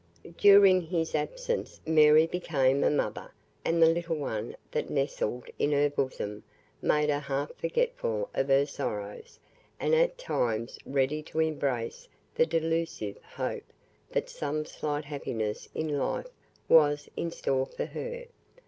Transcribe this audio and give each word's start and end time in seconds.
During 0.35 0.81
his 0.81 1.13
absence 1.13 1.79
Mary 1.85 2.25
became 2.25 2.83
a 2.83 2.89
mother, 2.89 3.31
and 3.63 3.79
the 3.79 3.85
little 3.87 4.15
one 4.15 4.55
that 4.71 4.89
nestled 4.89 5.47
in 5.59 5.73
her 5.73 5.91
bosom, 5.91 6.41
made 6.81 7.11
her 7.11 7.19
half 7.19 7.53
forgetful 7.55 8.27
of 8.33 8.47
her 8.47 8.65
sorrows, 8.65 9.39
and 9.79 9.93
at 9.93 10.17
times 10.17 10.79
ready 10.87 11.21
to 11.21 11.39
embrace 11.39 12.09
the 12.33 12.47
delusive 12.47 13.19
hope 13.21 13.71
that 14.09 14.27
some 14.27 14.65
slight 14.65 15.05
happiness 15.05 15.69
in 15.75 15.99
life 15.99 16.31
was 16.67 17.07
in 17.15 17.29
store 17.29 17.67
for 17.67 17.85
her. 17.85 18.25